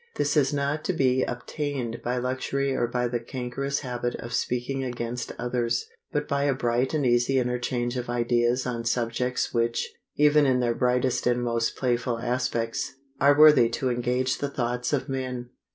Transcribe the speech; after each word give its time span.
This 0.15 0.35
is 0.35 0.51
not 0.51 0.83
to 0.85 0.93
be 0.93 1.21
obtained 1.21 2.01
by 2.01 2.17
luxury 2.17 2.75
or 2.75 2.87
by 2.87 3.07
the 3.07 3.19
cankerous 3.19 3.81
habit 3.81 4.15
of 4.15 4.33
speaking 4.33 4.83
against 4.83 5.31
others, 5.37 5.91
but 6.11 6.27
by 6.27 6.45
a 6.45 6.55
bright 6.55 6.95
and 6.95 7.05
easy 7.05 7.37
interchange 7.37 7.95
of 7.97 8.09
ideas 8.09 8.65
on 8.65 8.83
subjects 8.83 9.53
which, 9.53 9.93
even 10.15 10.47
in 10.47 10.59
their 10.59 10.73
brightest 10.73 11.27
and 11.27 11.43
most 11.43 11.75
playful 11.75 12.17
aspects, 12.17 12.95
are 13.19 13.37
worthy 13.37 13.69
to 13.69 13.91
engage 13.91 14.39
the 14.39 14.49
thoughts 14.49 14.91
of 14.91 15.07
men. 15.07 15.51